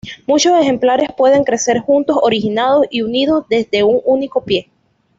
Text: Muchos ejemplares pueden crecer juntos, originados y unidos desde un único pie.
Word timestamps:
Muchos 0.25 0.59
ejemplares 0.59 1.09
pueden 1.15 1.43
crecer 1.43 1.77
juntos, 1.77 2.17
originados 2.23 2.87
y 2.89 3.03
unidos 3.03 3.45
desde 3.51 3.83
un 3.83 4.01
único 4.03 4.43
pie. 4.43 4.71